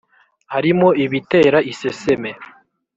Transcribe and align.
harimo 0.53 0.87
ibitera 1.05 1.59
iseseme, 1.71 2.31